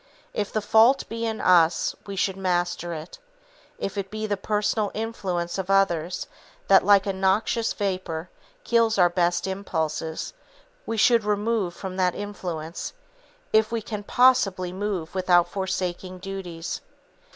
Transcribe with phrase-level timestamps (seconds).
[0.33, 3.19] If the fault be in us, we should master it.
[3.77, 6.25] If it be the personal influence of others
[6.69, 8.31] that, like a noxious vapor,
[8.63, 10.33] kills our best impulses,
[10.87, 12.93] we should remove from that influence,
[13.53, 16.81] if we can possibly move without forsaking duties.